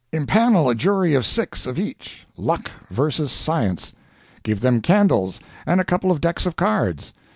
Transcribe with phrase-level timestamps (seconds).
[0.11, 3.93] "Impanel a jury of six of each, Luck versus Science.
[4.41, 7.13] Give them candles and a couple of decks of cards.